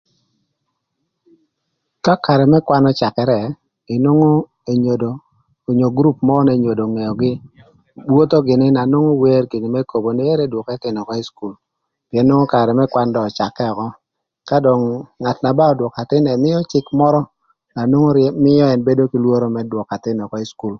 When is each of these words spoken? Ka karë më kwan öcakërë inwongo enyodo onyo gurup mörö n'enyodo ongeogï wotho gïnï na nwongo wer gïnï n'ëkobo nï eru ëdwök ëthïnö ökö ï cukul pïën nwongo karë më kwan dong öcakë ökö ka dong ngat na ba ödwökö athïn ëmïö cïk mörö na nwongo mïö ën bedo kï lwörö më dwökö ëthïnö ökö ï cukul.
Ka 2.05 2.13
karë 2.25 2.45
më 2.51 2.59
kwan 2.67 2.85
öcakërë 2.91 3.39
inwongo 3.95 4.31
enyodo 4.71 5.11
onyo 5.69 5.87
gurup 5.97 6.17
mörö 6.27 6.43
n'enyodo 6.45 6.81
ongeogï 6.85 7.33
wotho 8.15 8.37
gïnï 8.47 8.67
na 8.75 8.81
nwongo 8.91 9.13
wer 9.23 9.43
gïnï 9.51 9.67
n'ëkobo 9.71 10.09
nï 10.13 10.23
eru 10.31 10.41
ëdwök 10.45 10.67
ëthïnö 10.75 10.99
ökö 11.03 11.13
ï 11.21 11.25
cukul 11.27 11.53
pïën 12.09 12.25
nwongo 12.27 12.45
karë 12.53 12.71
më 12.77 12.85
kwan 12.93 13.09
dong 13.13 13.27
öcakë 13.29 13.63
ökö 13.71 13.87
ka 14.49 14.57
dong 14.65 14.83
ngat 15.21 15.37
na 15.41 15.51
ba 15.57 15.65
ödwökö 15.73 15.97
athïn 16.01 16.25
ëmïö 16.35 16.57
cïk 16.71 16.87
mörö 16.99 17.21
na 17.75 17.81
nwongo 17.91 18.11
mïö 18.45 18.65
ën 18.73 18.81
bedo 18.87 19.03
kï 19.11 19.21
lwörö 19.23 19.47
më 19.55 19.61
dwökö 19.71 19.93
ëthïnö 19.97 20.21
ökö 20.27 20.37
ï 20.43 20.47
cukul. 20.51 20.69